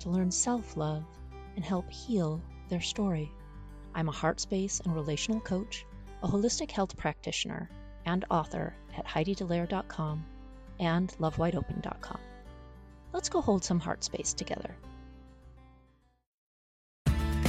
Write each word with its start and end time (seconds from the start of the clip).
to 0.00 0.10
learn 0.10 0.30
self 0.30 0.76
love 0.76 1.04
and 1.56 1.64
help 1.64 1.90
heal 1.90 2.42
their 2.68 2.80
story. 2.80 3.30
I'm 3.94 4.08
a 4.08 4.12
heart 4.12 4.40
space 4.40 4.80
and 4.80 4.94
relational 4.94 5.40
coach, 5.40 5.84
a 6.22 6.28
holistic 6.28 6.70
health 6.70 6.96
practitioner, 6.96 7.68
and 8.06 8.24
author 8.30 8.74
at 8.96 9.06
HeidiDallaire.com 9.06 10.24
and 10.78 11.14
LoveWideOpen.com. 11.20 12.18
Let's 13.12 13.28
go 13.28 13.40
hold 13.40 13.64
some 13.64 13.80
heart 13.80 14.04
space 14.04 14.32
together. 14.32 14.74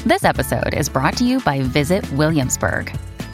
This 0.05 0.23
episode 0.23 0.73
is 0.73 0.90
brought 0.90 1.15
to 1.18 1.23
you 1.23 1.40
by 1.41 1.62
Visit 1.62 2.12
Williamsburg. 2.13 2.91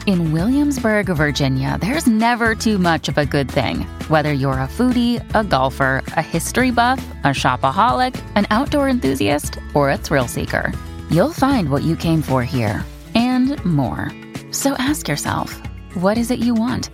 In 0.08 0.32
Williamsburg, 0.32 1.04
Virginia, 1.08 1.76
there's 1.82 2.06
never 2.06 2.54
too 2.54 2.78
much 2.78 3.10
of 3.10 3.18
a 3.18 3.26
good 3.26 3.50
thing. 3.50 3.82
Whether 4.08 4.32
you're 4.32 4.54
a 4.54 4.66
foodie, 4.66 5.22
a 5.34 5.44
golfer, 5.44 6.02
a 6.16 6.22
history 6.22 6.70
buff, 6.70 6.98
a 7.24 7.34
shopaholic, 7.34 8.18
an 8.34 8.46
outdoor 8.48 8.88
enthusiast, 8.88 9.58
or 9.74 9.90
a 9.90 9.98
thrill 9.98 10.26
seeker, 10.26 10.72
you'll 11.10 11.34
find 11.34 11.68
what 11.68 11.82
you 11.82 11.94
came 11.94 12.22
for 12.22 12.42
here 12.42 12.86
and 13.14 13.62
more. 13.66 14.10
So 14.50 14.72
ask 14.78 15.08
yourself, 15.08 15.60
what 15.92 16.16
is 16.16 16.30
it 16.30 16.38
you 16.38 16.54
want? 16.54 16.88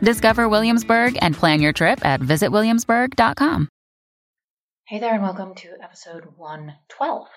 Discover 0.00 0.48
Williamsburg 0.48 1.16
and 1.22 1.36
plan 1.36 1.62
your 1.62 1.72
trip 1.72 2.04
at 2.04 2.20
visitwilliamsburg.com. 2.20 3.68
Hey 4.88 4.98
there, 4.98 5.14
and 5.14 5.22
welcome 5.22 5.54
to 5.54 5.68
episode 5.80 6.24
112 6.34 7.28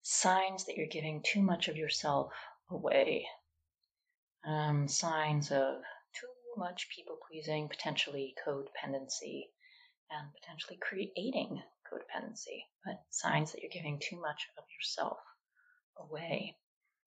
Signs 0.00 0.64
that 0.64 0.78
you're 0.78 0.86
giving 0.86 1.22
too 1.22 1.42
much 1.42 1.68
of 1.68 1.76
yourself 1.76 2.32
away 2.70 3.26
um, 4.46 4.88
signs 4.88 5.50
of 5.50 5.82
too 6.14 6.28
much 6.56 6.88
people 6.94 7.18
pleasing, 7.28 7.68
potentially 7.68 8.34
codependency, 8.46 9.48
and 10.10 10.32
potentially 10.40 10.78
creating 10.80 11.60
codependency, 11.92 12.62
but 12.84 13.02
signs 13.10 13.52
that 13.52 13.62
you're 13.62 13.70
giving 13.70 13.98
too 13.98 14.20
much 14.20 14.46
of 14.56 14.64
yourself 14.78 15.18
away. 15.98 16.56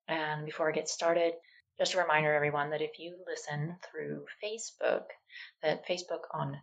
And 0.07 0.45
before 0.45 0.69
I 0.69 0.73
get 0.73 0.89
started, 0.89 1.33
just 1.77 1.93
a 1.93 1.99
reminder, 2.01 2.33
everyone, 2.33 2.71
that 2.71 2.81
if 2.81 2.99
you 2.99 3.17
listen 3.25 3.77
through 3.89 4.25
Facebook, 4.43 5.05
that 5.63 5.87
Facebook 5.87 6.23
on 6.33 6.57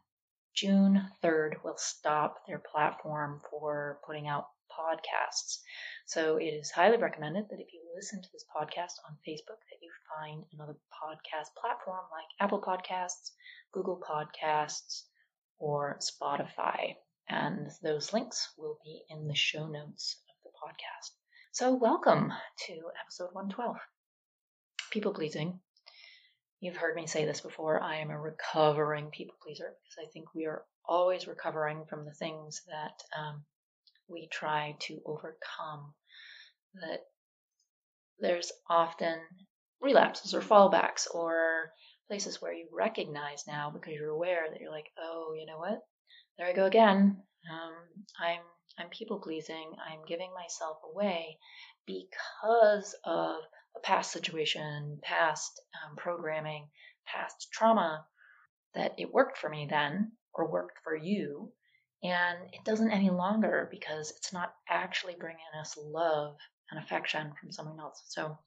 June 0.55 1.03
3rd 1.23 1.63
will 1.65 1.77
stop 1.79 2.47
their 2.47 2.59
platform 2.59 3.41
for 3.51 3.99
putting 4.07 4.29
out 4.29 4.47
podcasts. 4.77 5.59
So 6.07 6.37
it 6.37 6.45
is 6.45 6.71
highly 6.71 6.99
recommended 6.99 7.47
that 7.49 7.61
if 7.61 7.73
you 7.73 7.81
listen 7.95 8.23
to 8.23 8.29
this 8.33 8.45
podcast 8.55 8.93
on 9.09 9.17
Facebook, 9.27 9.59
that 9.71 9.81
you 9.81 9.91
find 10.15 10.45
another 10.53 10.77
podcast 10.93 11.59
platform 11.61 12.05
like 12.13 12.27
Apple 12.41 12.61
Podcasts, 12.61 13.33
Google 13.73 14.01
Podcasts, 14.01 15.05
or 15.59 15.99
Spotify. 16.01 16.97
And 17.29 17.71
those 17.83 18.13
links 18.13 18.53
will 18.57 18.79
be 18.85 19.03
in 19.09 19.27
the 19.27 19.35
show 19.35 19.67
notes 19.67 20.23
of 20.29 20.51
the 20.53 20.59
podcast. 20.63 21.11
So, 21.53 21.75
welcome 21.75 22.33
to 22.67 22.73
episode 23.03 23.33
112 23.33 23.77
People 24.93 25.15
pleasing. 25.15 25.59
You've 26.61 26.77
heard 26.77 26.95
me 26.95 27.07
say 27.07 27.25
this 27.25 27.41
before. 27.41 27.83
I 27.83 27.97
am 27.97 28.11
a 28.11 28.21
recovering 28.21 29.11
people 29.11 29.37
pleaser 29.43 29.75
because 29.83 30.07
I 30.07 30.11
think 30.13 30.35
we 30.35 30.47
are 30.47 30.65
always 30.89 31.27
recovering 31.27 31.85
from 31.87 32.05
the 32.05 32.15
things 32.15 32.63
that 32.69 33.03
um, 33.19 33.45
we 34.09 34.29
try 34.31 34.77
to 34.81 35.01
overcome. 35.05 35.95
That 36.75 37.01
there's 38.19 38.53
often 38.69 39.19
relapses 39.81 40.35
or 40.35 40.41
fallbacks 40.41 41.07
or 41.13 41.73
places 42.09 42.41
where 42.41 42.53
you 42.53 42.69
recognize 42.73 43.45
now 43.47 43.71
because 43.71 43.95
you're 43.95 44.11
aware 44.11 44.47
that 44.51 44.61
you're 44.61 44.71
like, 44.71 44.91
oh, 44.99 45.35
you 45.39 45.47
know 45.47 45.59
what? 45.59 45.81
There 46.39 46.47
I 46.47 46.53
go 46.53 46.67
again. 46.67 47.23
Um, 47.51 47.75
I'm 48.21 48.43
I'm 48.79 48.91
people 48.91 49.21
pleasing. 49.21 49.73
I'm 49.91 50.05
giving 50.07 50.31
myself 50.35 50.77
away 50.93 51.39
because 51.87 52.95
of 53.05 53.37
a 53.77 53.81
past 53.83 54.13
situation, 54.13 54.99
past 55.03 55.61
um, 55.85 55.97
programming, 55.97 56.69
past 57.07 57.49
trauma 57.53 58.05
that 58.75 58.95
it 58.99 59.13
worked 59.13 59.39
for 59.39 59.49
me 59.49 59.67
then 59.69 60.13
or 60.35 60.51
worked 60.51 60.79
for 60.85 60.95
you, 60.95 61.53
and 62.07 62.39
it 62.53 62.63
doesn't 62.63 62.93
any 62.93 63.11
longer 63.11 63.67
because 63.69 64.13
it's 64.13 64.33
not 64.33 64.55
actually 64.69 65.17
bringing 65.19 65.41
us 65.61 65.77
love 65.77 66.37
and 66.71 66.79
affection 66.79 67.33
from 67.41 67.51
someone 67.51 67.81
else. 67.81 68.01
So, 68.07 68.39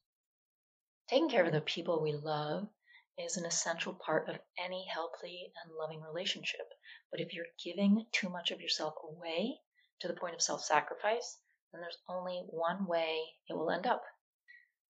taking 1.10 1.30
care 1.30 1.44
of 1.44 1.52
the 1.52 1.60
people 1.60 2.02
we 2.02 2.14
love 2.14 2.70
is 3.18 3.36
an 3.36 3.46
essential 3.46 3.94
part 3.94 4.30
of 4.30 4.40
any 4.58 4.86
healthy 4.86 5.52
and 5.62 5.76
loving 5.76 6.02
relationship. 6.02 6.72
But 7.12 7.20
if 7.20 7.34
you're 7.34 7.48
giving 7.62 8.06
too 8.14 8.30
much 8.30 8.52
of 8.52 8.62
yourself 8.62 8.94
away 9.04 9.60
to 10.00 10.08
the 10.08 10.14
point 10.14 10.36
of 10.36 10.42
self 10.42 10.64
sacrifice, 10.64 11.38
then 11.74 11.82
there's 11.82 12.02
only 12.08 12.46
one 12.48 12.86
way 12.86 13.26
it 13.50 13.58
will 13.58 13.72
end 13.72 13.86
up 13.86 14.04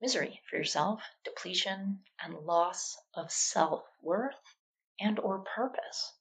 misery 0.00 0.42
for 0.50 0.56
yourself, 0.56 1.00
depletion, 1.24 2.00
and 2.20 2.34
loss 2.34 2.96
of 3.14 3.30
self 3.30 3.84
worth 4.02 4.34
and 4.98 5.20
or 5.20 5.44
purpose 5.54 6.14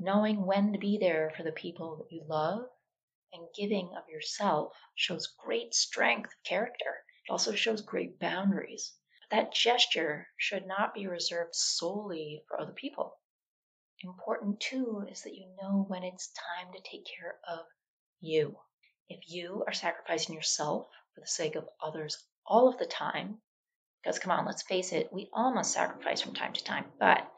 knowing 0.00 0.46
when 0.46 0.72
to 0.72 0.78
be 0.78 0.98
there 0.98 1.32
for 1.36 1.42
the 1.42 1.52
people 1.52 1.96
that 1.98 2.10
you 2.10 2.24
love 2.26 2.62
and 3.32 3.46
giving 3.54 3.94
of 3.96 4.08
yourself 4.08 4.72
shows 4.94 5.34
great 5.38 5.74
strength 5.74 6.26
of 6.32 6.42
character. 6.44 7.04
It 7.28 7.30
also 7.30 7.54
shows 7.54 7.82
great 7.82 8.18
boundaries. 8.18 8.94
But 9.20 9.36
that 9.36 9.52
gesture 9.52 10.26
should 10.36 10.66
not 10.66 10.94
be 10.94 11.06
reserved 11.06 11.54
solely 11.54 12.42
for 12.48 12.60
other 12.60 12.72
people. 12.72 13.18
Important 14.02 14.60
too 14.60 15.06
is 15.10 15.22
that 15.22 15.34
you 15.34 15.54
know 15.60 15.84
when 15.86 16.02
it's 16.02 16.32
time 16.32 16.72
to 16.72 16.80
take 16.80 17.06
care 17.18 17.38
of 17.46 17.66
you. 18.20 18.58
If 19.08 19.28
you 19.28 19.64
are 19.66 19.72
sacrificing 19.72 20.34
yourself 20.34 20.88
for 21.14 21.20
the 21.20 21.26
sake 21.26 21.56
of 21.56 21.68
others 21.82 22.16
all 22.46 22.68
of 22.68 22.78
the 22.78 22.86
time, 22.86 23.42
because 24.02 24.18
come 24.18 24.32
on, 24.32 24.46
let's 24.46 24.62
face 24.62 24.92
it, 24.92 25.12
we 25.12 25.28
all 25.34 25.52
must 25.52 25.72
sacrifice 25.74 26.22
from 26.22 26.32
time 26.32 26.54
to 26.54 26.64
time, 26.64 26.86
but 26.98 27.30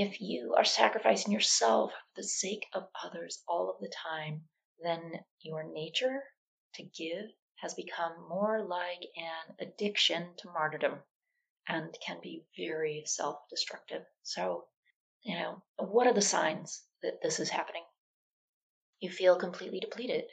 if 0.00 0.20
you 0.20 0.54
are 0.56 0.64
sacrificing 0.64 1.32
yourself 1.32 1.90
for 1.90 2.22
the 2.22 2.22
sake 2.22 2.64
of 2.72 2.88
others 3.04 3.42
all 3.48 3.68
of 3.68 3.80
the 3.80 3.92
time, 4.08 4.48
then 4.80 5.24
your 5.40 5.64
nature 5.64 6.22
to 6.74 6.84
give 6.84 7.26
has 7.56 7.74
become 7.74 8.28
more 8.28 8.64
like 8.64 9.02
an 9.16 9.56
addiction 9.58 10.36
to 10.36 10.52
martyrdom 10.52 11.02
and 11.66 11.92
can 12.06 12.20
be 12.22 12.44
very 12.56 13.02
self 13.06 13.40
destructive. 13.50 14.04
So, 14.22 14.68
you 15.22 15.36
know, 15.36 15.64
what 15.76 16.06
are 16.06 16.14
the 16.14 16.22
signs 16.22 16.84
that 17.02 17.20
this 17.20 17.40
is 17.40 17.50
happening? 17.50 17.84
You 19.00 19.10
feel 19.10 19.36
completely 19.36 19.80
depleted 19.80 20.26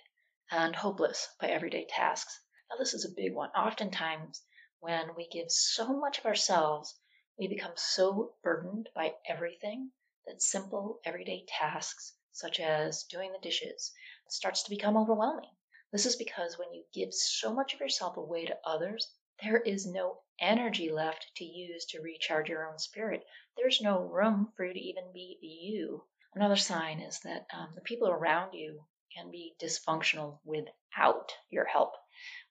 and 0.51 0.75
hopeless 0.75 1.27
by 1.41 1.47
everyday 1.47 1.87
tasks. 1.89 2.39
Now, 2.69 2.77
this 2.77 2.93
is 2.93 3.03
a 3.03 3.15
big 3.15 3.33
one. 3.33 3.49
Oftentimes, 3.49 4.43
when 4.79 5.15
we 5.15 5.27
give 5.27 5.49
so 5.49 5.87
much 5.87 6.19
of 6.19 6.27
ourselves 6.27 6.99
we 7.37 7.47
become 7.47 7.73
so 7.75 8.33
burdened 8.43 8.89
by 8.95 9.13
everything 9.27 9.91
that 10.25 10.41
simple 10.41 10.99
everyday 11.03 11.43
tasks, 11.47 12.13
such 12.31 12.59
as 12.59 13.03
doing 13.03 13.31
the 13.31 13.39
dishes, 13.39 13.93
starts 14.29 14.63
to 14.63 14.69
become 14.69 14.95
overwhelming. 14.95 15.51
This 15.91 16.05
is 16.05 16.15
because 16.15 16.57
when 16.57 16.73
you 16.73 16.85
give 16.93 17.13
so 17.13 17.53
much 17.53 17.73
of 17.73 17.79
yourself 17.79 18.17
away 18.17 18.45
to 18.45 18.59
others, 18.65 19.13
there 19.43 19.57
is 19.57 19.85
no 19.85 20.21
energy 20.39 20.89
left 20.89 21.29
to 21.35 21.45
use 21.45 21.85
to 21.85 22.01
recharge 22.01 22.49
your 22.49 22.69
own 22.69 22.79
spirit. 22.79 23.25
There's 23.57 23.81
no 23.81 23.99
room 23.99 24.53
for 24.55 24.65
you 24.65 24.73
to 24.73 24.79
even 24.79 25.11
be 25.13 25.37
you. 25.41 26.05
Another 26.33 26.55
sign 26.55 26.99
is 27.01 27.19
that 27.21 27.47
um, 27.53 27.73
the 27.75 27.81
people 27.81 28.09
around 28.09 28.53
you 28.53 28.85
can 29.15 29.31
be 29.31 29.55
dysfunctional 29.61 30.39
without 30.43 31.31
your 31.49 31.65
help. 31.65 31.93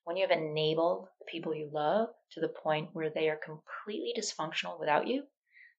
When 0.05 0.17
you 0.17 0.27
have 0.27 0.39
enabled 0.39 1.09
the 1.19 1.25
people 1.27 1.55
you 1.55 1.71
love 1.73 2.09
to 2.33 2.41
the 2.41 2.49
point 2.49 2.91
where 2.93 3.11
they 3.11 3.29
are 3.29 3.37
completely 3.37 4.15
dysfunctional 4.17 4.79
without 4.79 5.07
you, 5.07 5.25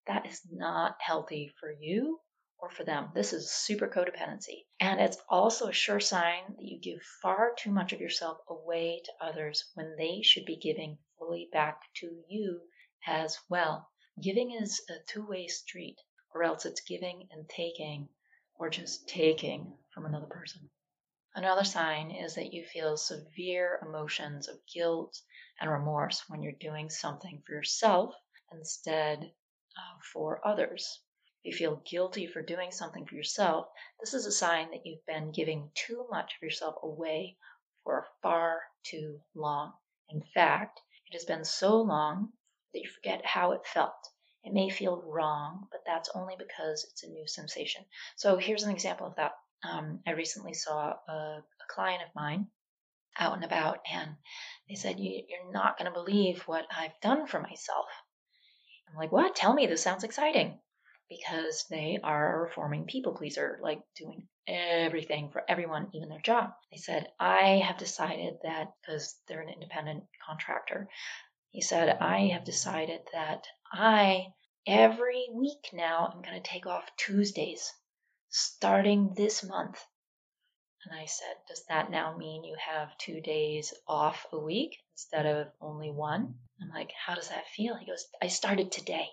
that 0.07 0.25
is 0.25 0.41
not 0.51 0.97
healthy 0.99 1.53
for 1.59 1.71
you 1.71 2.19
or 2.57 2.69
for 2.69 2.83
them. 2.83 3.09
This 3.13 3.33
is 3.33 3.51
super 3.51 3.87
codependency. 3.87 4.65
And 4.79 4.99
it's 4.99 5.17
also 5.29 5.67
a 5.67 5.73
sure 5.73 5.99
sign 5.99 6.43
that 6.55 6.65
you 6.65 6.79
give 6.79 7.01
far 7.21 7.53
too 7.57 7.71
much 7.71 7.93
of 7.93 8.01
yourself 8.01 8.37
away 8.47 9.01
to 9.05 9.25
others 9.25 9.71
when 9.73 9.95
they 9.97 10.21
should 10.21 10.45
be 10.45 10.57
giving 10.57 10.97
fully 11.17 11.49
back 11.51 11.81
to 11.95 12.23
you 12.27 12.61
as 13.05 13.37
well. 13.49 13.89
Giving 14.21 14.51
is 14.51 14.81
a 14.89 15.03
two 15.07 15.25
way 15.25 15.47
street, 15.47 15.97
or 16.33 16.43
else 16.43 16.65
it's 16.65 16.81
giving 16.81 17.27
and 17.31 17.47
taking, 17.49 18.09
or 18.57 18.69
just 18.69 19.07
taking 19.07 19.77
from 19.93 20.05
another 20.05 20.27
person. 20.27 20.69
Another 21.37 21.65
sign 21.65 22.11
is 22.11 22.35
that 22.35 22.53
you 22.53 22.63
feel 22.63 22.95
severe 22.95 23.77
emotions 23.81 24.47
of 24.47 24.65
guilt 24.73 25.21
and 25.59 25.69
remorse 25.69 26.23
when 26.29 26.41
you're 26.41 26.53
doing 26.53 26.89
something 26.89 27.43
for 27.45 27.51
yourself 27.51 28.15
instead 28.53 29.21
of 29.21 30.03
for 30.13 30.39
others. 30.47 31.01
If 31.43 31.59
you 31.59 31.67
feel 31.67 31.83
guilty 31.85 32.25
for 32.25 32.41
doing 32.41 32.71
something 32.71 33.05
for 33.05 33.15
yourself, 33.15 33.67
this 33.99 34.13
is 34.13 34.25
a 34.25 34.31
sign 34.31 34.71
that 34.71 34.85
you've 34.85 35.05
been 35.05 35.33
giving 35.33 35.71
too 35.75 36.07
much 36.09 36.35
of 36.35 36.41
yourself 36.41 36.75
away 36.81 37.35
for 37.83 38.07
far 38.21 38.61
too 38.83 39.19
long. 39.33 39.73
In 40.07 40.23
fact, 40.33 40.79
it 41.07 41.13
has 41.15 41.25
been 41.25 41.43
so 41.43 41.81
long 41.81 42.31
that 42.73 42.79
you 42.79 42.89
forget 42.89 43.25
how 43.25 43.51
it 43.51 43.67
felt. 43.67 44.07
It 44.45 44.53
may 44.53 44.69
feel 44.69 45.01
wrong, 45.01 45.67
but 45.69 45.81
that's 45.85 46.09
only 46.15 46.37
because 46.37 46.85
it's 46.89 47.03
a 47.03 47.09
new 47.09 47.27
sensation. 47.27 47.83
So 48.15 48.37
here's 48.37 48.63
an 48.63 48.71
example 48.71 49.07
of 49.07 49.15
that. 49.17 49.33
Um, 49.63 50.01
I 50.05 50.11
recently 50.11 50.53
saw 50.53 50.93
a, 51.07 51.11
a, 51.11 51.43
client 51.69 52.03
of 52.03 52.15
mine 52.15 52.47
out 53.17 53.35
and 53.35 53.43
about, 53.43 53.79
and 53.91 54.15
they 54.69 54.75
said, 54.75 54.99
you, 54.99 55.23
You're 55.27 55.51
not 55.51 55.77
going 55.77 55.91
to 55.91 55.99
believe 55.99 56.43
what 56.43 56.65
I've 56.75 56.99
done 57.01 57.27
for 57.27 57.39
myself. 57.39 57.85
I'm 58.89 58.97
like, 58.97 59.11
What? 59.11 59.35
Tell 59.35 59.53
me, 59.53 59.65
this 59.67 59.81
sounds 59.81 60.03
exciting. 60.03 60.59
Because 61.09 61.65
they 61.69 61.99
are 62.03 62.35
a 62.35 62.41
reforming 62.41 62.85
people 62.85 63.13
pleaser, 63.13 63.59
like 63.61 63.79
doing 63.95 64.27
everything 64.47 65.29
for 65.31 65.43
everyone, 65.47 65.89
even 65.93 66.09
their 66.09 66.19
job. 66.19 66.51
They 66.71 66.77
said, 66.77 67.07
I 67.19 67.61
have 67.65 67.77
decided 67.77 68.35
that, 68.43 68.73
because 68.81 69.15
they're 69.27 69.41
an 69.41 69.49
independent 69.49 70.05
contractor, 70.25 70.89
he 71.55 71.61
said, 71.61 71.89
I 72.01 72.31
have 72.33 72.43
decided 72.43 73.01
that 73.13 73.45
I, 73.71 74.33
every 74.67 75.27
week 75.31 75.69
now, 75.71 76.11
I'm 76.13 76.21
going 76.21 76.41
to 76.41 76.49
take 76.49 76.65
off 76.65 76.83
Tuesdays 76.97 77.71
starting 78.35 79.13
this 79.15 79.43
month. 79.43 79.79
And 80.83 80.99
I 80.99 81.05
said, 81.05 81.35
Does 81.47 81.63
that 81.69 81.89
now 81.89 82.17
mean 82.17 82.43
you 82.43 82.57
have 82.59 82.97
two 82.97 83.21
days 83.21 83.73
off 83.87 84.25
a 84.33 84.37
week 84.37 84.77
instead 84.93 85.25
of 85.25 85.47
only 85.61 85.89
one? 85.89 86.35
I'm 86.61 86.69
like, 86.69 86.91
How 87.05 87.15
does 87.15 87.29
that 87.29 87.47
feel? 87.55 87.77
He 87.77 87.85
goes, 87.85 88.05
I 88.21 88.27
started 88.27 88.71
today 88.71 89.07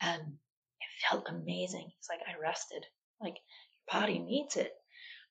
and 0.00 0.20
it 0.20 1.08
felt 1.08 1.26
amazing. 1.28 1.90
He's 1.96 2.08
like, 2.10 2.20
I 2.28 2.38
rested. 2.38 2.84
Like, 3.20 3.36
your 3.36 4.00
body 4.00 4.18
needs 4.18 4.56
it. 4.56 4.72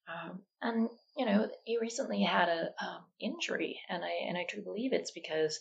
Um, 0.08 0.40
and 0.62 0.90
you 1.16 1.26
know, 1.28 1.48
he 1.66 1.78
recently 1.80 2.24
had 2.24 2.50
a 2.50 2.74
um, 2.84 3.04
injury, 3.20 3.80
and 3.90 4.04
I 4.04 4.28
and 4.28 4.38
I 4.38 4.48
do 4.50 4.64
believe 4.64 4.92
it's 4.92 5.12
because 5.12 5.60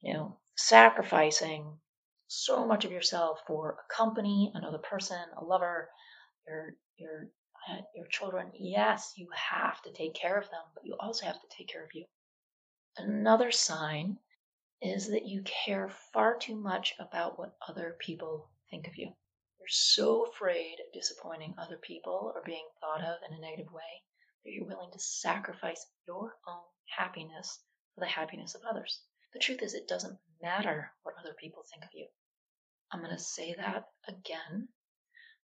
you 0.00 0.14
know 0.14 0.38
sacrificing 0.56 1.78
so 2.28 2.64
much 2.64 2.84
of 2.84 2.92
yourself 2.92 3.40
for 3.48 3.70
a 3.72 3.92
company, 3.92 4.52
another 4.54 4.78
person, 4.78 5.18
a 5.36 5.44
lover, 5.44 5.88
your 6.46 6.74
your 6.98 7.28
uh, 7.68 7.82
your 7.94 8.06
children. 8.06 8.50
Yes, 8.54 9.12
you 9.16 9.28
have 9.34 9.80
to 9.82 9.92
take 9.92 10.14
care 10.14 10.38
of 10.38 10.48
them, 10.50 10.62
but 10.74 10.84
you 10.84 10.94
also 10.98 11.26
have 11.26 11.40
to 11.40 11.56
take 11.56 11.68
care 11.68 11.84
of 11.84 11.90
you. 11.92 12.04
Another 12.96 13.50
sign 13.50 14.18
is 14.80 15.08
that 15.08 15.26
you 15.26 15.42
care 15.42 15.88
far 16.12 16.36
too 16.36 16.56
much 16.56 16.94
about 16.98 17.38
what 17.38 17.56
other 17.68 17.96
people 17.98 18.48
think 18.70 18.86
of 18.86 18.96
you. 18.96 19.06
You're 19.06 19.68
so 19.68 20.24
afraid 20.24 20.76
of 20.80 20.92
disappointing 20.92 21.54
other 21.58 21.78
people 21.78 22.32
or 22.34 22.42
being 22.44 22.66
thought 22.80 23.02
of 23.02 23.18
in 23.28 23.36
a 23.36 23.40
negative 23.40 23.72
way 23.72 24.02
that 24.44 24.52
you're 24.52 24.66
willing 24.66 24.90
to 24.92 24.98
sacrifice 24.98 25.84
your 26.06 26.36
own 26.46 26.62
happiness 26.96 27.58
for 27.94 28.00
the 28.00 28.06
happiness 28.06 28.54
of 28.54 28.62
others. 28.68 29.02
The 29.32 29.40
truth 29.40 29.62
is, 29.62 29.74
it 29.74 29.88
doesn't 29.88 30.18
matter 30.40 30.90
what 31.02 31.16
other 31.18 31.34
people 31.38 31.64
think 31.70 31.84
of 31.84 31.90
you. 31.92 32.06
I'm 32.92 33.00
going 33.00 33.14
to 33.14 33.22
say 33.22 33.54
that 33.58 33.84
again. 34.06 34.68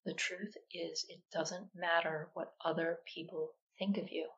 The 0.05 0.15
truth 0.15 0.55
is, 0.73 1.07
it 1.09 1.21
doesn't 1.33 1.75
matter 1.75 2.31
what 2.35 2.55
other 2.63 3.01
people 3.07 3.55
think 3.79 3.97
of 3.97 4.11
you. 4.11 4.29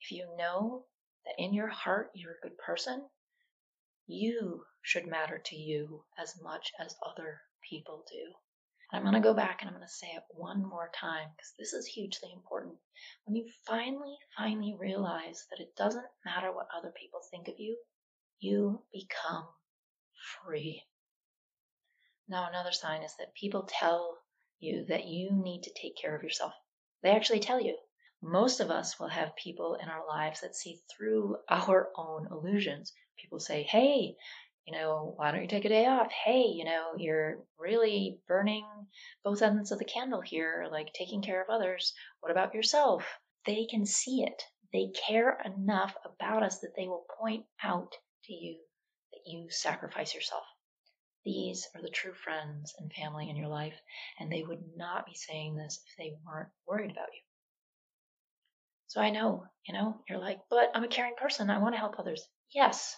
If 0.00 0.10
you 0.10 0.34
know 0.38 0.86
that 1.26 1.34
in 1.38 1.52
your 1.52 1.68
heart 1.68 2.10
you're 2.14 2.32
a 2.32 2.48
good 2.48 2.56
person, 2.56 3.06
you 4.06 4.64
should 4.82 5.06
matter 5.06 5.38
to 5.38 5.56
you 5.56 6.04
as 6.18 6.40
much 6.40 6.72
as 6.80 6.96
other 7.06 7.42
people 7.68 8.04
do. 8.10 8.34
I'm 8.92 9.02
going 9.02 9.14
to 9.14 9.20
go 9.20 9.34
back 9.34 9.60
and 9.60 9.68
I'm 9.68 9.76
going 9.76 9.86
to 9.86 9.92
say 9.92 10.08
it 10.08 10.24
one 10.30 10.62
more 10.66 10.90
time 10.94 11.28
because 11.36 11.52
this 11.58 11.72
is 11.74 11.86
hugely 11.86 12.32
important. 12.32 12.74
When 13.24 13.36
you 13.36 13.46
finally, 13.66 14.16
finally 14.36 14.74
realize 14.78 15.46
that 15.50 15.60
it 15.60 15.76
doesn't 15.76 16.06
matter 16.24 16.50
what 16.52 16.66
other 16.76 16.92
people 16.98 17.20
think 17.30 17.48
of 17.48 17.54
you, 17.58 17.76
you 18.40 18.82
become 18.92 19.46
free. 20.42 20.82
Now, 22.28 22.48
another 22.48 22.72
sign 22.72 23.02
is 23.02 23.14
that 23.18 23.34
people 23.34 23.68
tell 23.68 24.18
you 24.60 24.84
that 24.88 25.06
you 25.06 25.32
need 25.32 25.62
to 25.64 25.72
take 25.72 25.96
care 25.96 26.14
of 26.14 26.22
yourself. 26.22 26.52
They 27.02 27.10
actually 27.10 27.40
tell 27.40 27.60
you. 27.60 27.76
Most 28.22 28.60
of 28.60 28.70
us 28.70 29.00
will 29.00 29.08
have 29.08 29.34
people 29.34 29.78
in 29.82 29.88
our 29.88 30.06
lives 30.06 30.42
that 30.42 30.54
see 30.54 30.82
through 30.90 31.38
our 31.48 31.88
own 31.96 32.28
illusions. 32.30 32.92
People 33.18 33.40
say, 33.40 33.62
hey, 33.62 34.14
you 34.66 34.74
know, 34.74 35.14
why 35.16 35.30
don't 35.30 35.40
you 35.40 35.48
take 35.48 35.64
a 35.64 35.70
day 35.70 35.86
off? 35.86 36.12
Hey, 36.12 36.42
you 36.42 36.64
know, 36.64 36.92
you're 36.98 37.38
really 37.58 38.20
burning 38.28 38.66
both 39.24 39.40
ends 39.40 39.72
of 39.72 39.78
the 39.78 39.86
candle 39.86 40.20
here, 40.20 40.68
like 40.70 40.92
taking 40.92 41.22
care 41.22 41.40
of 41.40 41.48
others. 41.48 41.94
What 42.20 42.30
about 42.30 42.54
yourself? 42.54 43.06
They 43.46 43.66
can 43.70 43.86
see 43.86 44.22
it. 44.22 44.42
They 44.72 44.92
care 45.08 45.40
enough 45.44 45.94
about 46.04 46.42
us 46.42 46.58
that 46.60 46.74
they 46.76 46.86
will 46.86 47.06
point 47.18 47.46
out 47.62 47.92
to 48.24 48.34
you 48.34 48.58
that 49.12 49.22
you 49.26 49.50
sacrifice 49.50 50.14
yourself. 50.14 50.44
These 51.24 51.68
are 51.74 51.82
the 51.82 51.90
true 51.90 52.14
friends 52.14 52.74
and 52.78 52.92
family 52.92 53.28
in 53.28 53.36
your 53.36 53.48
life, 53.48 53.78
and 54.18 54.32
they 54.32 54.42
would 54.42 54.76
not 54.76 55.06
be 55.06 55.14
saying 55.14 55.56
this 55.56 55.82
if 55.86 55.96
they 55.96 56.16
weren't 56.24 56.50
worried 56.66 56.90
about 56.90 57.12
you. 57.12 57.20
So 58.86 59.00
I 59.00 59.10
know, 59.10 59.46
you 59.66 59.74
know, 59.74 60.02
you're 60.08 60.18
like, 60.18 60.40
but 60.48 60.70
I'm 60.74 60.82
a 60.82 60.88
caring 60.88 61.14
person. 61.16 61.50
I 61.50 61.58
want 61.58 61.74
to 61.74 61.78
help 61.78 61.98
others. 61.98 62.26
Yes, 62.52 62.96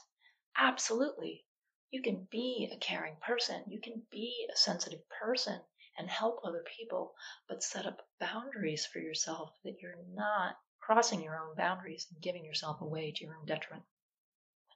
absolutely. 0.56 1.44
You 1.90 2.00
can 2.00 2.26
be 2.30 2.70
a 2.72 2.78
caring 2.78 3.16
person. 3.16 3.62
You 3.68 3.80
can 3.80 4.06
be 4.10 4.48
a 4.50 4.56
sensitive 4.56 5.06
person 5.08 5.60
and 5.98 6.08
help 6.08 6.40
other 6.44 6.64
people, 6.78 7.14
but 7.48 7.62
set 7.62 7.84
up 7.84 8.08
boundaries 8.18 8.86
for 8.86 9.00
yourself 9.00 9.50
that 9.64 9.82
you're 9.82 10.02
not 10.14 10.56
crossing 10.80 11.20
your 11.22 11.38
own 11.38 11.54
boundaries 11.56 12.06
and 12.10 12.22
giving 12.22 12.44
yourself 12.44 12.80
away 12.80 13.12
to 13.12 13.24
your 13.24 13.36
own 13.36 13.44
detriment. 13.44 13.84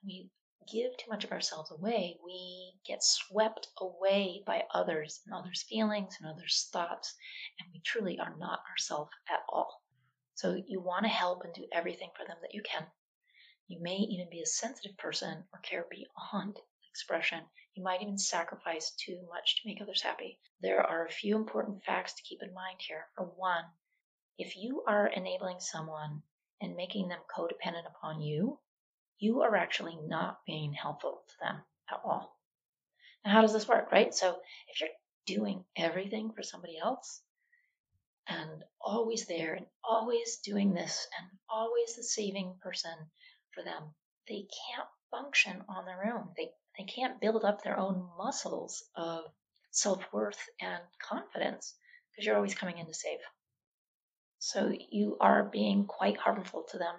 When 0.03 0.09
we 0.09 0.31
give 0.67 0.97
too 0.97 1.11
much 1.11 1.25
of 1.25 1.33
ourselves 1.33 1.71
away, 1.71 2.19
we 2.25 2.75
get 2.85 3.03
swept 3.03 3.69
away 3.79 4.43
by 4.47 4.65
others 4.73 5.21
and 5.25 5.35
others' 5.35 5.63
feelings 5.63 6.17
and 6.21 6.29
others' 6.29 6.69
thoughts, 6.73 7.15
and 7.59 7.69
we 7.73 7.81
truly 7.81 8.19
are 8.19 8.37
not 8.37 8.61
ourselves 8.71 9.11
at 9.29 9.41
all. 9.49 9.83
So 10.35 10.55
you 10.55 10.81
want 10.81 11.05
to 11.05 11.09
help 11.09 11.45
and 11.45 11.55
do 11.55 11.67
everything 11.73 12.11
for 12.17 12.27
them 12.27 12.37
that 12.43 12.55
you 12.55 12.63
can. 12.63 12.87
You 13.69 13.81
may 13.81 13.97
even 13.97 14.29
be 14.31 14.43
a 14.43 14.47
sensitive 14.47 14.97
person 14.97 15.45
or 15.53 15.61
care 15.61 15.87
beyond 15.91 16.61
expression. 16.91 17.45
You 17.75 17.83
might 17.83 18.03
even 18.03 18.19
sacrifice 18.19 18.91
too 18.93 19.27
much 19.29 19.57
to 19.57 19.69
make 19.69 19.81
others 19.81 20.03
happy. 20.03 20.39
There 20.61 20.83
are 20.83 21.07
a 21.07 21.11
few 21.11 21.37
important 21.37 21.85
facts 21.85 22.15
to 22.15 22.23
keep 22.23 22.43
in 22.43 22.55
mind 22.55 22.81
here. 22.81 23.07
For 23.17 23.25
one, 23.25 23.65
if 24.39 24.57
you 24.57 24.85
are 24.87 25.07
enabling 25.07 25.61
someone 25.61 26.23
and 26.61 26.77
making 26.77 27.09
them 27.09 27.21
codependent 27.35 27.87
upon 27.87 28.21
you, 28.21 28.61
you 29.19 29.43
are 29.43 29.57
actually 29.57 29.99
not 30.07 30.41
being 30.47 30.73
helpful 30.73 31.23
to 31.29 31.35
them 31.41 31.63
at 31.91 32.01
all. 32.05 32.37
Now, 33.25 33.33
how 33.33 33.43
does 33.43 33.53
this 33.53 33.69
work, 33.69 33.91
right? 33.93 34.15
So, 34.15 34.37
if 34.69 34.81
you're 34.81 34.91
doing 35.27 35.65
everything 35.77 36.33
for 36.33 36.43
somebody 36.43 36.79
else 36.79 37.23
and 38.29 38.63
always 38.81 39.27
there 39.27 39.55
and 39.55 39.67
always 39.83 40.39
doing 40.45 40.75
this 40.75 41.07
and 41.19 41.29
always 41.49 41.97
the 41.97 42.03
saving 42.03 42.57
person 42.61 42.95
for 43.53 43.63
them, 43.63 43.95
they 44.29 44.47
can't 44.69 44.89
function 45.11 45.65
on 45.69 45.85
their 45.85 46.13
own. 46.15 46.29
They, 46.37 46.51
they 46.79 46.85
can't 46.85 47.21
build 47.21 47.45
up 47.45 47.63
their 47.63 47.79
own 47.79 48.09
muscles 48.19 48.85
of 48.95 49.25
self 49.71 50.05
worth 50.13 50.39
and 50.61 50.83
confidence 51.03 51.75
because 52.11 52.27
you're 52.27 52.37
always 52.37 52.55
coming 52.55 52.79
in 52.79 52.87
to 52.87 52.95
save. 52.95 53.19
So 54.39 54.73
you 54.91 55.17
are 55.21 55.45
being 55.45 55.87
quite 55.87 56.17
harmful 56.17 56.65
to 56.71 56.79
them 56.79 56.95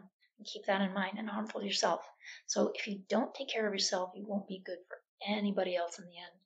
keep 0.46 0.66
that 0.66 0.82
in 0.82 0.94
mind 0.94 1.18
and 1.18 1.30
harmful 1.30 1.62
to 1.62 1.66
yourself. 1.66 2.02
So 2.46 2.72
if 2.76 2.88
you 2.88 3.02
don't 3.10 3.34
take 3.34 3.50
care 3.50 3.68
of 3.68 3.74
yourself, 3.74 4.12
you 4.16 4.26
won't 4.26 4.48
be 4.48 4.62
good 4.66 4.80
for 4.88 4.98
anybody 5.26 5.76
else 5.76 5.98
in 5.98 6.06
the 6.06 6.18
end. 6.18 6.40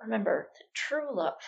Remember 0.00 0.50
that 0.54 0.74
true 0.74 1.14
love, 1.14 1.40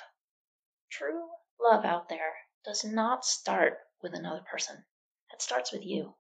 true 0.91 1.29
love 1.61 1.85
out 1.85 2.09
there 2.09 2.35
does 2.65 2.85
not 2.85 3.25
start 3.25 3.79
with 4.03 4.15
another 4.15 4.43
person. 4.51 4.85
It 5.33 5.43
starts 5.43 5.73
with 5.73 5.85
you. 5.85 6.15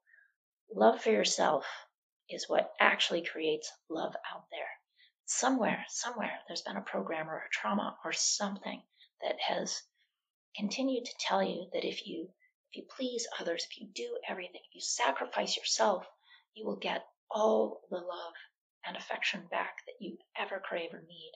Love 0.75 1.01
for 1.01 1.11
yourself 1.11 1.67
is 2.29 2.49
what 2.49 2.75
actually 2.81 3.23
creates 3.23 3.73
love 3.89 4.15
out 4.35 4.45
there. 4.51 4.69
Somewhere, 5.25 5.85
somewhere, 5.89 6.41
there's 6.47 6.63
been 6.63 6.77
a 6.77 6.83
program 6.83 7.29
or 7.29 7.39
a 7.39 7.51
trauma 7.51 7.97
or 8.05 8.13
something 8.13 8.83
that 9.23 9.39
has 9.41 9.83
continued 10.57 11.05
to 11.05 11.15
tell 11.19 11.43
you 11.43 11.69
that 11.73 11.87
if 11.87 12.07
you 12.07 12.29
if 12.71 12.77
you 12.77 12.85
please 12.97 13.27
others, 13.41 13.67
if 13.71 13.81
you 13.81 13.89
do 13.95 14.19
everything, 14.29 14.61
if 14.69 14.75
you 14.75 14.81
sacrifice 14.81 15.57
yourself, 15.57 16.07
you 16.55 16.67
will 16.67 16.77
get 16.77 17.07
all 17.31 17.81
the 17.91 17.97
love 17.97 18.35
and 18.87 18.97
affection 18.97 19.47
back 19.51 19.79
that 19.87 20.05
you 20.05 20.19
ever 20.37 20.61
crave 20.61 20.93
or 20.93 21.01
need. 21.01 21.33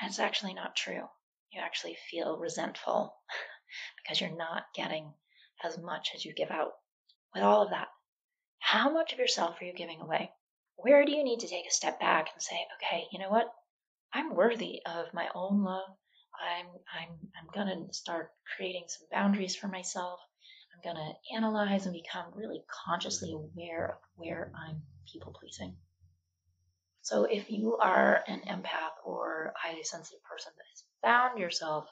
And 0.00 0.08
it's 0.08 0.18
actually 0.18 0.54
not 0.54 0.76
true. 0.76 1.08
You 1.52 1.60
actually 1.60 1.96
feel 2.10 2.38
resentful 2.38 3.14
because 4.02 4.20
you're 4.20 4.36
not 4.36 4.64
getting 4.74 5.12
as 5.64 5.78
much 5.78 6.10
as 6.14 6.24
you 6.24 6.32
give 6.34 6.50
out. 6.50 6.72
with 7.34 7.42
all 7.42 7.62
of 7.62 7.70
that, 7.70 7.88
how 8.58 8.90
much 8.90 9.12
of 9.12 9.18
yourself 9.18 9.60
are 9.60 9.64
you 9.64 9.72
giving 9.74 10.00
away? 10.00 10.30
Where 10.76 11.04
do 11.04 11.12
you 11.12 11.24
need 11.24 11.40
to 11.40 11.48
take 11.48 11.66
a 11.66 11.70
step 11.70 12.00
back 12.00 12.30
and 12.32 12.42
say, 12.42 12.56
okay, 12.76 13.06
you 13.12 13.18
know 13.18 13.30
what? 13.30 13.52
I'm 14.12 14.34
worthy 14.34 14.80
of 14.86 15.12
my 15.14 15.28
own 15.34 15.64
love. 15.64 15.88
I'm 16.42 16.66
I'm 16.92 17.08
I'm 17.38 17.48
gonna 17.54 17.92
start 17.92 18.32
creating 18.56 18.84
some 18.88 19.06
boundaries 19.10 19.54
for 19.54 19.68
myself. 19.68 20.20
I'm 20.74 20.92
gonna 20.92 21.12
analyze 21.34 21.86
and 21.86 21.94
become 21.94 22.32
really 22.34 22.62
consciously 22.84 23.32
aware 23.32 23.92
of 23.92 23.98
where 24.16 24.52
I'm 24.54 24.82
people 25.10 25.32
pleasing. 25.38 25.76
So 27.02 27.24
if 27.24 27.50
you 27.50 27.76
are 27.76 28.22
an 28.26 28.40
empath 28.48 28.94
or 29.04 29.52
highly 29.56 29.82
sensitive 29.82 30.22
person 30.22 30.52
that 30.56 30.64
has 30.70 30.84
found 31.02 31.38
yourself, 31.38 31.86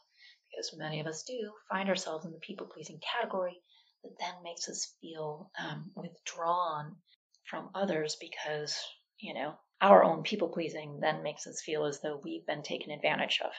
because 0.50 0.76
many 0.76 1.00
of 1.00 1.06
us 1.06 1.24
do, 1.24 1.52
find 1.68 1.88
ourselves 1.88 2.24
in 2.24 2.32
the 2.32 2.38
people 2.38 2.66
pleasing 2.66 3.00
category, 3.00 3.60
that 4.02 4.18
then 4.18 4.34
makes 4.42 4.68
us 4.68 4.94
feel 5.00 5.50
um, 5.58 5.90
withdrawn 5.94 6.96
from 7.44 7.70
others 7.74 8.16
because, 8.20 8.78
you 9.18 9.34
know, 9.34 9.54
our 9.80 10.04
own 10.04 10.22
people 10.22 10.48
pleasing 10.48 11.00
then 11.00 11.22
makes 11.22 11.46
us 11.46 11.60
feel 11.60 11.84
as 11.84 12.00
though 12.00 12.20
we've 12.22 12.46
been 12.46 12.62
taken 12.62 12.92
advantage 12.92 13.40
of. 13.44 13.50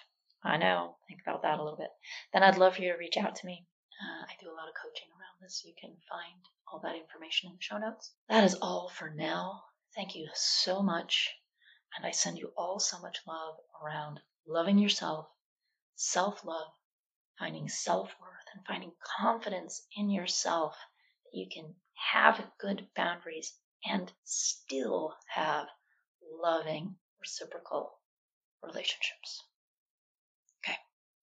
I 0.44 0.58
know, 0.58 0.98
think 1.08 1.22
about 1.22 1.44
that 1.44 1.60
a 1.60 1.64
little 1.64 1.78
bit. 1.78 1.92
Then 2.34 2.44
I'd 2.44 2.58
love 2.58 2.76
for 2.76 2.82
you 2.82 2.92
to 2.92 2.98
reach 2.98 3.18
out 3.18 3.36
to 3.36 3.46
me. 3.46 3.66
Uh, 4.02 4.26
I 4.26 4.34
do 4.40 4.50
a 4.50 4.58
lot 4.58 4.68
of 4.68 4.74
coaching 4.74 5.08
around 5.12 5.40
this. 5.42 5.64
You 5.64 5.74
can 5.80 5.96
find 6.10 6.42
all 6.68 6.80
that 6.80 6.96
information 6.96 7.50
in 7.50 7.56
the 7.56 7.62
show 7.62 7.78
notes. 7.78 8.14
That 8.30 8.44
is 8.44 8.56
all 8.56 8.90
for 8.90 9.12
now. 9.12 9.64
Thank 9.96 10.16
you 10.16 10.28
so 10.34 10.82
much. 10.82 11.30
And 11.96 12.06
I 12.06 12.12
send 12.12 12.40
you 12.40 12.54
all 12.58 12.80
so 12.80 13.00
much 13.00 13.20
love 13.28 13.56
around 13.84 14.20
loving 14.48 14.80
yourself, 14.80 15.28
self 15.96 16.44
love, 16.44 16.72
finding 17.38 17.68
self 17.70 18.10
worth, 18.20 18.48
and 18.56 18.66
finding 18.66 18.94
confidence 19.20 19.86
in 19.96 20.10
yourself 20.10 20.76
that 21.26 21.38
you 21.38 21.48
can 21.54 21.76
have 21.94 22.52
good 22.60 22.88
boundaries 22.96 23.54
and 23.86 24.12
still 24.24 25.16
have 25.28 25.68
loving, 26.42 26.96
reciprocal 27.20 28.00
relationships. 28.64 29.44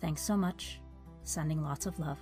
Thanks 0.00 0.22
so 0.22 0.36
much. 0.36 0.80
Sending 1.22 1.62
lots 1.62 1.86
of 1.86 1.98
love. 1.98 2.20